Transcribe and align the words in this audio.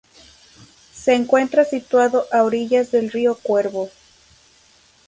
Se 0.95 1.13
encuentra 1.13 1.63
situado 1.63 2.25
a 2.31 2.41
orillas 2.41 2.89
del 2.89 3.11
río 3.11 3.35
Cuervo. 3.37 3.91